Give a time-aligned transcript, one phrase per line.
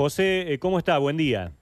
[0.00, 0.98] José, eh, ¿cómo está?
[0.98, 1.52] Buen día.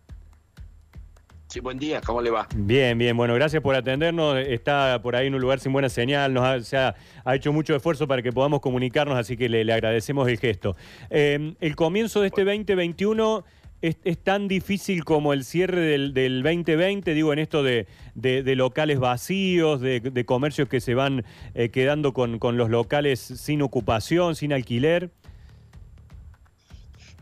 [1.46, 2.48] Sí, buen día, ¿cómo le va?
[2.56, 4.36] Bien, bien, bueno, gracias por atendernos.
[4.38, 7.52] Está por ahí en un lugar sin buena señal, nos ha, se ha, ha hecho
[7.52, 10.74] mucho esfuerzo para que podamos comunicarnos, así que le, le agradecemos el gesto.
[11.10, 13.44] Eh, el comienzo de este 2021
[13.82, 18.42] es, es tan difícil como el cierre del, del 2020, digo, en esto de, de-
[18.42, 21.24] de locales vacíos, de, de comercios que se van
[21.54, 25.10] eh, quedando con, con los locales sin ocupación, sin alquiler.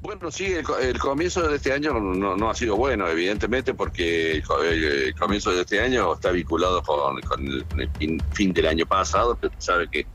[0.02, 4.32] Bueno, sí, el, el comienzo de este año no, no ha sido bueno, evidentemente, porque
[4.32, 7.90] el, co- el- el comienzo de este año está vinculado con, con el, con el
[7.98, 10.06] fin, fin del año pasado, pero sabe que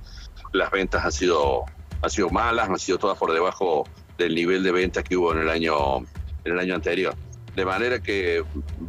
[0.51, 1.63] las ventas han sido,
[2.01, 3.85] han sido malas, han sido todas por debajo
[4.17, 5.99] del nivel de ventas que hubo en el año,
[6.43, 7.15] en el año anterior.
[7.55, 8.43] De manera que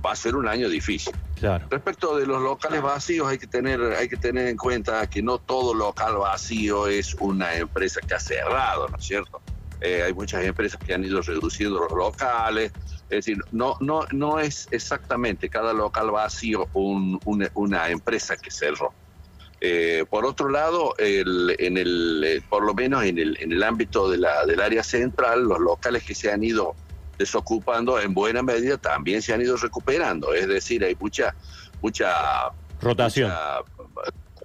[0.05, 1.15] va a ser un año difícil.
[1.39, 1.67] Claro.
[1.71, 5.39] Respecto de los locales vacíos, hay que tener, hay que tener en cuenta que no
[5.39, 9.41] todo local vacío es una empresa que ha cerrado, ¿no es cierto?
[9.81, 12.73] Eh, hay muchas empresas que han ido reduciendo los locales,
[13.09, 18.51] es decir, no, no, no es exactamente cada local vacío un- una, una empresa que
[18.51, 18.93] cerró.
[19.61, 23.63] Eh, por otro lado, el- en el, eh, por lo menos en el, en el
[23.63, 26.75] ámbito de la, del área central, los locales que se han ido
[27.19, 30.33] desocupando en buena medida también se han ido recuperando.
[30.35, 31.35] Es decir, hay mucha,
[31.83, 32.13] mucha
[32.81, 33.29] Rotación.
[33.31, 33.63] Mucha,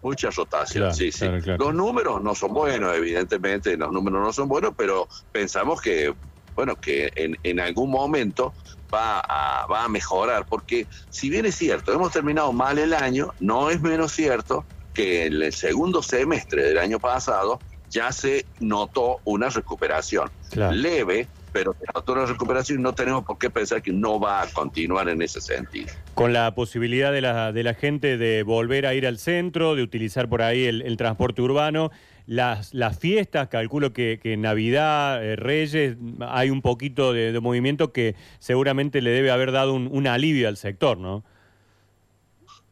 [0.03, 1.25] mucha rotación, Claro, sí, sí.
[1.41, 1.65] claro.
[1.65, 6.13] Los números no son buenos, evidentemente, los números no son buenos, pero pensamos que,
[6.55, 8.53] bueno, que en, en algún momento
[8.93, 13.33] va a, va a mejorar, porque si bien es cierto, hemos terminado mal el año,
[13.39, 17.59] no es menos cierto que en el segundo semestre del año pasado
[17.89, 20.29] ya se notó una recuperación
[20.71, 24.41] leve, pero se notó una recuperación y no tenemos por qué pensar que no va
[24.41, 25.93] a continuar en ese sentido.
[26.15, 29.83] Con la posibilidad de la, de la gente de volver a ir al centro, de
[29.83, 31.91] utilizar por ahí el, el transporte urbano,
[32.25, 37.91] las, las fiestas, calculo que, que Navidad, eh, Reyes, hay un poquito de, de movimiento
[37.91, 41.23] que seguramente le debe haber dado un, un alivio al sector, ¿no?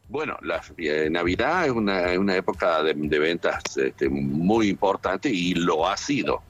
[0.08, 5.54] Bueno, la eh, Navidad es una, una época de, de ventas este, muy importante y
[5.54, 6.42] lo ha sido.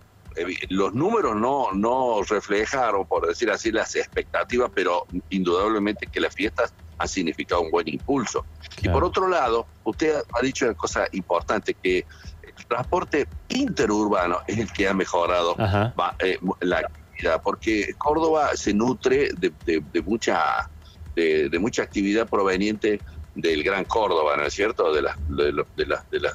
[0.68, 6.74] Los números no, no reflejaron, por decir así, las expectativas, pero indudablemente que las fiestas
[6.98, 8.46] han significado un buen impulso.
[8.78, 8.92] Y Claro.
[8.98, 12.06] por otro lado, usted ha dicho una cosa importante, que
[12.42, 15.56] el transporte interurbano es el que ha mejorado
[15.98, 20.68] va- eh, la actividad, porque Córdoba se nutre de, de- de mucha
[21.14, 23.02] de, de mucha actividad proveniente
[23.34, 24.92] del Gran Córdoba, ¿no es cierto?
[24.94, 25.52] De las de
[25.86, 26.34] las de las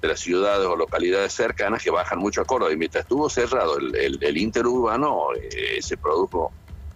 [0.00, 2.72] de las ciudades o localidades cercanas que bajan mucho a Córdoba.
[2.72, 6.52] Y mientras estuvo cerrado el, el- interurbano, eh, se produjo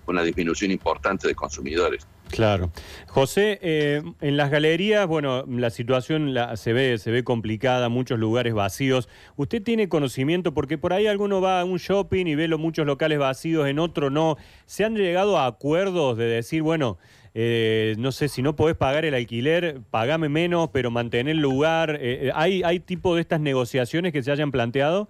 [0.07, 2.07] una disminución importante de consumidores.
[2.31, 2.71] Claro.
[3.09, 8.55] José, eh, en las galerías, bueno, la situación se, ve, se ve complicada, muchos lugares
[8.55, 9.09] vacíos.
[9.37, 10.55] ¿Usted tiene conocimiento?
[10.55, 13.79] Porque por ahí alguno va a un shopping y ve los muchos locales vacíos, en
[13.79, 14.39] otro no.
[14.65, 16.97] ¿Se han llegado a acuerdos de decir, bueno,
[17.35, 21.97] eh, no sé, si no podés pagar el alquiler, pagame menos, pero mantener el lugar?
[22.01, 25.09] Eh, eh, ¿hay, ¿Hay tipo de estas negociaciones que se hayan planteado?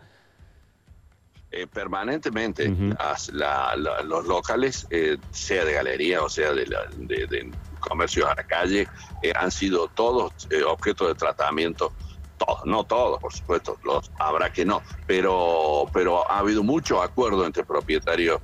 [1.50, 2.94] Eh, permanentemente Ujú.
[2.98, 7.50] las- la- la- los locales, eh, sea de galería o sea de, la- de- de
[7.80, 8.86] comercios a la calle,
[9.22, 10.32] eh, han sido todos
[10.66, 11.92] objeto de tratamiento.
[12.38, 17.44] Todos, no todos, por supuesto, los habrá que no, pero, pero ha habido mucho acuerdo
[17.44, 18.40] entre propietarios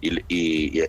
[0.00, 0.82] y, y.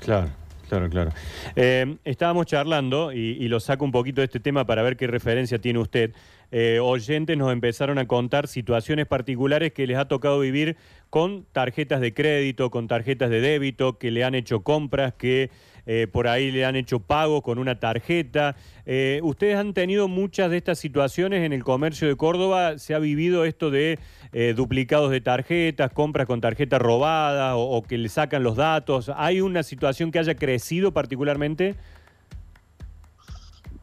[0.00, 0.28] Claro,
[0.68, 1.10] claro, claro.
[1.56, 5.06] Eh, estábamos charlando, y, y lo saco un poquito de este tema para ver qué
[5.06, 6.12] referencia tiene usted.
[6.54, 10.76] Eh, oyentes nos empezaron a contar situaciones particulares que les ha tocado vivir
[11.08, 15.50] con tarjetas de crédito, con tarjetas de débito, que le han hecho compras, que
[15.86, 18.56] eh, por ahí le han hecho pagos con una tarjeta.
[18.86, 22.78] Eh, ¿Ustedes han tenido muchas de estas situaciones en el comercio de Córdoba?
[22.78, 23.98] ¿Se ha vivido esto de
[24.32, 29.10] eh, duplicados de tarjetas, compras con tarjeta robada o, que le sacan los datos?
[29.16, 31.76] ¿Hay una situación que haya crecido particularmente?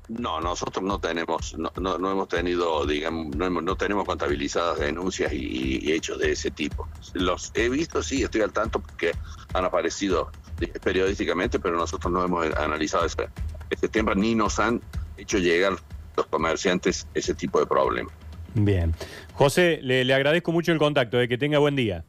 [0.07, 5.91] No, nosotros no tenemos, no, no, no hemos tenido, digamos, no, tenemos contabilizadas denuncias y,
[5.91, 6.87] hechos de ese tipo.
[7.13, 9.11] Los he visto, sí, estoy al tanto porque
[9.53, 10.31] han aparecido
[10.67, 13.27] periodísticamente, pero nosotros no hemos analizado ese,
[13.69, 14.81] este tema ni nos han
[15.17, 15.73] hecho llegar
[16.15, 18.13] los comerciantes ese tipo de problemas.
[18.53, 18.93] Bien.
[19.33, 22.03] José, le, le agradezco mucho el contacto, de que tenga buen día.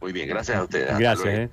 [0.00, 0.98] Muy bien, gracias a ustedes.
[0.98, 1.26] Gracias.
[1.34, 1.48] eh.